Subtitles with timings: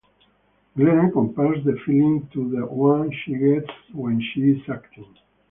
[0.75, 5.15] Glenna compares the feeling to the one she gets when she is acting.